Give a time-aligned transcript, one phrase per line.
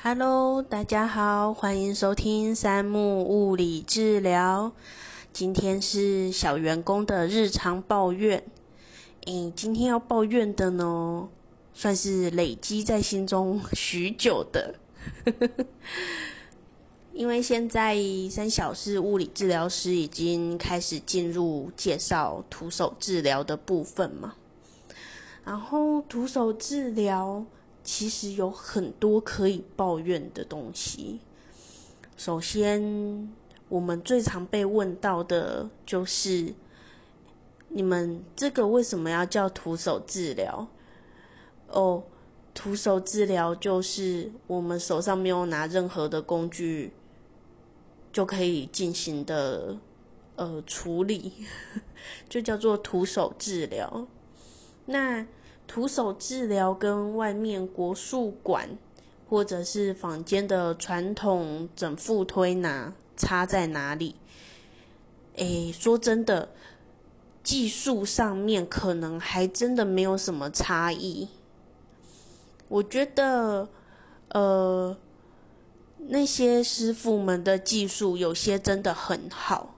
[0.00, 4.70] Hello，大家好，欢迎收听三木物理治疗。
[5.32, 8.44] 今天是小员工的日常抱怨。
[9.26, 11.28] 诶，今天要抱怨的呢，
[11.74, 14.76] 算是累积在心中许久的。
[17.12, 17.96] 因为现在
[18.30, 24.34] 三小是物理治疗师已经开始进入介绍徒手治疗的部分嘛，
[25.44, 27.44] 然后徒手治疗。
[27.90, 31.20] 其实有很多可以抱怨的东西。
[32.18, 33.32] 首先，
[33.66, 36.52] 我们最常被问到的就是：
[37.70, 40.68] 你们这个为什么要叫徒手治疗？
[41.68, 42.04] 哦，
[42.52, 46.92] 徒手治疗就是我们手上没有拿任何的工具
[48.12, 49.78] 就可以进行的
[50.36, 51.32] 呃处理，
[52.28, 54.06] 就叫做徒手治疗。
[54.84, 55.26] 那
[55.68, 58.70] 徒手治疗跟外面国术馆
[59.28, 64.16] 或者是坊间的传统整复推拿差在哪里？
[65.36, 66.48] 诶，说真的，
[67.44, 71.28] 技术上面可能还真的没有什么差异。
[72.68, 73.68] 我觉得，
[74.30, 74.96] 呃，
[75.98, 79.74] 那些师傅们的技术有些真的很好。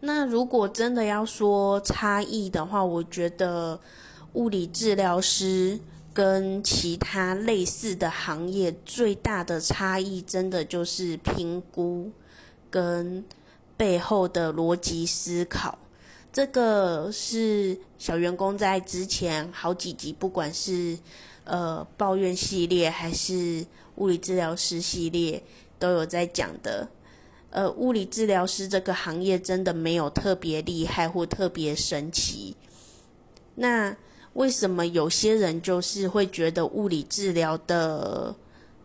[0.00, 3.78] 那如果真的要说差异的话，我觉得。
[4.34, 5.80] 物理治疗师
[6.12, 12.12] 跟其他类似的行业最大的差异，真的就是评估
[12.70, 13.24] 跟
[13.76, 15.78] 背后的逻辑思考。
[16.32, 20.98] 这个是小员工在之前好几集，不管是
[21.44, 23.64] 呃抱怨系列还是
[23.96, 25.42] 物理治疗师系列，
[25.78, 26.88] 都有在讲的。
[27.50, 32.56] 呃，物理治疗师这个行业真的没有特别厉害或特别神奇。
[33.54, 33.96] 那
[34.34, 38.34] 为什么有些人就是会觉得物理治疗的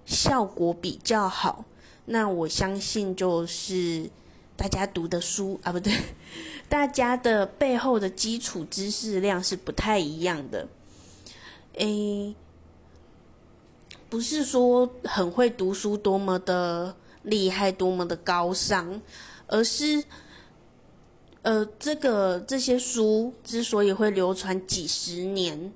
[0.06, 1.66] 效果比较好？
[2.06, 4.09] 那我相信就是
[4.56, 5.94] 大家读的书啊，不对，
[6.69, 10.68] 大家的背后的基础知识量是不太一样的。
[11.74, 12.35] 诶，
[14.09, 19.01] 不是说很会读书多么的厉害，多么的高尚，
[19.47, 20.03] 而是。
[21.41, 25.72] 呃，这个这些书之所以会流传几十年，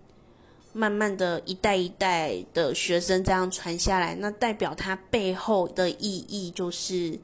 [0.73, 7.17] 慢慢的一代一代的学生这样传下来，那代表它背后的意义就是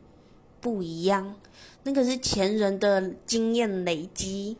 [0.61, 1.35] 不一样。
[1.83, 4.56] 那个是前人的经验累积，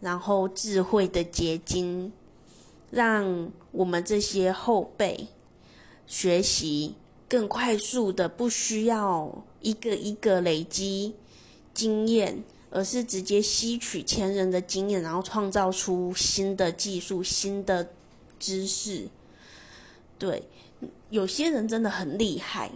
[0.00, 2.10] 然后智慧的结晶，
[2.90, 5.26] 让我们这些后辈
[6.06, 6.94] 学习
[7.28, 11.14] 更快速的，不需要一个一个累积
[11.74, 12.42] 经验。
[12.70, 17.90] 而是直接吸取前人的经验，然后创造出新的技术、新的
[18.38, 19.08] 知识。
[20.18, 20.44] 对，
[21.10, 22.70] 有些人真的很厉害，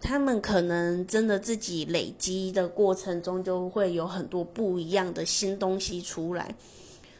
[0.00, 6.54] 他们可能真的自己累积的过程中，就会有很多不一样的新东西出来。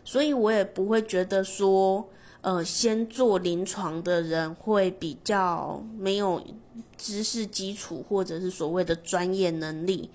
[0.04, 2.08] 所以我也不会觉得说，
[2.40, 6.40] 呃，先做临床的人会比较没有
[6.96, 10.08] 知识基础，或者是所谓的专业能力。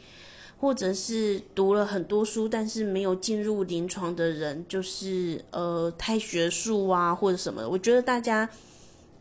[0.62, 7.68] 或者是读了很多书，但是没有进入临床的人，就是呃太学术啊，或者什么。
[7.68, 8.48] 我觉得大家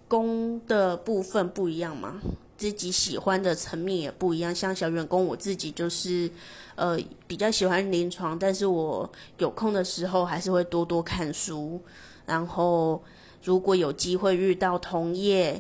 [0.07, 2.21] 攻的部分不一样嘛，
[2.59, 4.55] 自己喜欢的层面也不一样。
[4.55, 6.31] 像小员工，我自己就是
[6.75, 11.81] 呃比较喜欢临床，但是我有空的时候还是会多多看书。
[12.27, 13.03] 然后
[13.43, 15.59] 如果有机会遇到同业。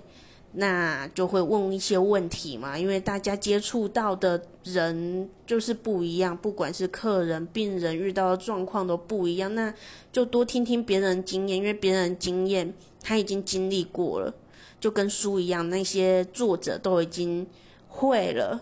[0.52, 9.72] 那就会问一些问题嘛，因为大家接触到的人就是不一样，不管是客人、病人遇到的状况都不一样，那
[10.10, 14.34] 就多听听别人经验，因为别人经验他已经经历过了，
[14.80, 17.46] 就跟书一样，那些作者都已经
[17.86, 18.60] 会了，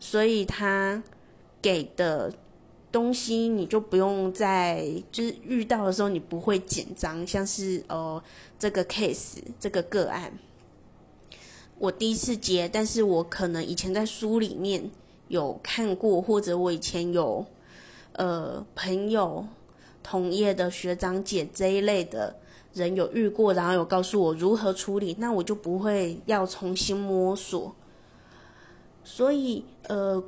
[0.00, 1.00] 所以他
[1.62, 2.32] 给的
[2.90, 8.20] 东西你就不用再就是遇到的时候你不会紧张，像是哦
[8.58, 10.32] 这个 case 这个个案。
[11.80, 14.90] 我第一次接，但是我可能以前在书里面
[15.28, 17.46] 有看过，或者我以前有
[18.12, 19.46] 呃朋友、
[20.02, 22.36] 同业的学长姐这一类的
[22.74, 27.74] 人有遇过，然后有告诉我如何处理，那我就不会要重新摸索。
[29.02, 30.22] 所以呃，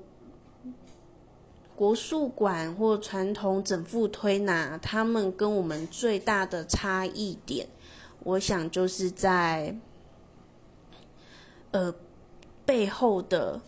[1.76, 7.68] 国术馆或传统整复推拿，他们跟我们最大的差异点，
[8.22, 9.76] 我想就是在。
[11.72, 11.92] 呃，
[12.64, 13.60] 背后的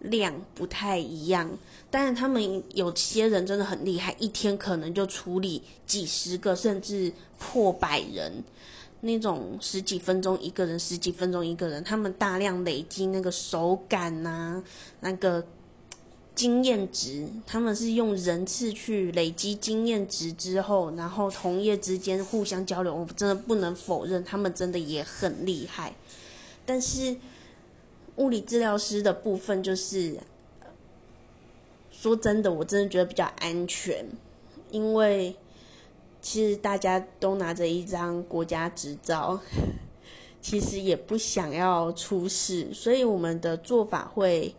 [0.00, 1.48] 量不太一样，
[1.90, 8.42] 但是他们有些人真的很厉害，一天可能就处理几十个甚至破百人。
[9.00, 14.60] 那种十几分钟一个人，十几分钟一个人，他们大量累积那个手感呐，
[14.98, 15.46] 那个
[16.34, 25.94] 经验值，他们是用人次去累积经验值之后，然后同业之间互相交流，我真的不能否认，他们真的也很厉害。
[26.68, 27.16] 但是
[28.16, 30.18] 物理治疗师的部分，就是
[31.90, 34.06] 说真的，我真的觉得比较安全，
[34.70, 35.34] 因为。
[36.20, 39.40] 其实大家都拿着一张国家执照，
[40.42, 44.52] 其实也不想要出事，所以我们的做法会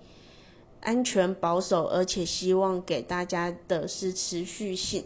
[0.79, 5.03] 安全保守，而且希望给大家的是持续性，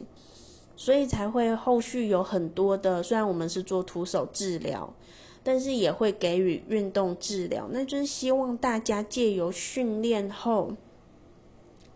[0.78, 3.02] 所以才会后续有很多的。
[3.02, 4.94] 虽然我们是做徒手治疗，
[5.44, 10.74] 但是也会给予运动治疗，那就是希望大家借由训练后，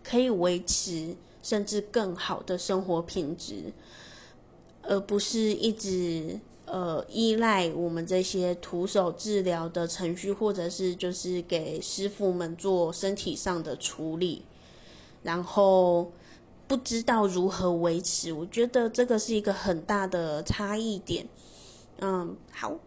[0.04, 3.74] 可以维持甚至更好的生活品质。
[4.90, 14.44] 而不是一直呃依赖我们这些徒手治疗的程序，或者是就是给师傅们做身体上的处理，
[15.24, 16.10] 然后
[16.70, 18.32] 不知道如何维持。
[18.32, 21.28] 我觉得这个是一个很大的差异点。
[22.00, 22.80] 嗯，好，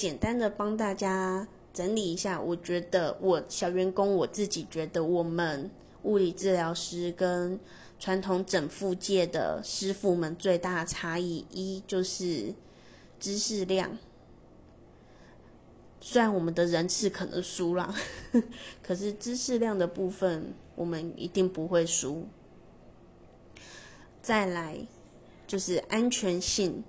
[0.00, 2.40] 简单的帮大家整理一下。
[2.40, 5.70] 我觉得我小员工我自己觉得，我们
[6.04, 7.60] 物理治疗师跟
[7.98, 12.54] 传统整复界的师傅们最大的差异，一就是
[13.18, 13.98] 知识量。
[16.00, 17.94] 虽然我们的人次可能输了，
[18.82, 22.26] 可是知识量的部分我们一定不会输。
[24.22, 24.78] 再来
[25.46, 26.82] 就是安全性，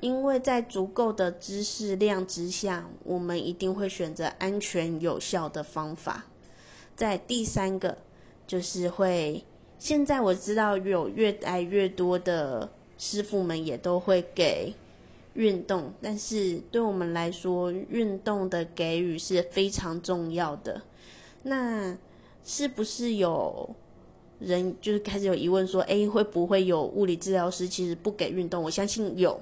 [0.00, 6.26] 因为在足够的知识量之下，我们一定会选择安全有效的方法。
[6.94, 7.98] 在第三个
[8.46, 9.44] 就是会。
[9.78, 12.66] 现在我知道有越来越多的
[12.96, 14.72] 师傅们也都会给
[15.34, 20.80] 运动，但是对我们来说，运动的给予是非常重要的。
[21.42, 21.94] 那
[22.42, 23.68] 是不是有
[24.38, 28.62] 人就是开始有疑问说，哎，会不会有物理治疗师其实不给运动？
[28.62, 29.38] 我相信有，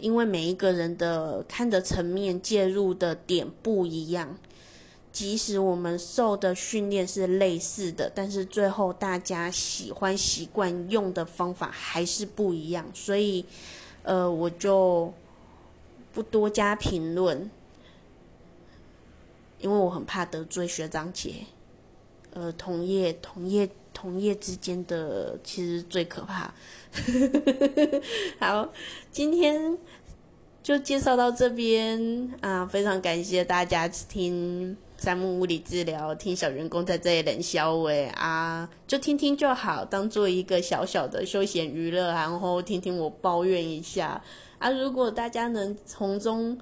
[0.00, 4.36] 因为每一个人的看的层面、介入的点不一样。
[5.12, 13.44] 即使我们受的训练是类似的，但是最后大家喜欢习惯用的方法还是不一样，所以，
[14.04, 15.12] 呃，我就
[16.12, 17.50] 不多加评论，
[19.58, 21.46] 因为我很怕得罪学长姐。
[22.32, 26.52] 呃，同业、同业、同业之间的其实最可怕。
[28.40, 28.68] 好，
[29.10, 29.76] 今天
[30.62, 34.76] 就介绍到这边啊，非常感谢大家听。
[35.02, 44.22] 三木物理治疗，听小员工在这里冷笑喂啊，就听听就好，当做一个小小的休闲娱乐，然后听听我抱怨一下
[44.58, 44.70] 啊。
[44.70, 46.54] 如果大家能从中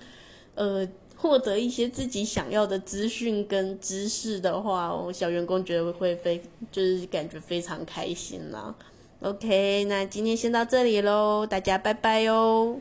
[0.54, 0.88] 呃
[1.20, 8.74] 获得一些自己想要的资讯跟知识的话，我小员工觉得会非就是感觉非常开心啦。
[9.20, 12.80] OK，那今天先到这里喽，大家拜拜哟。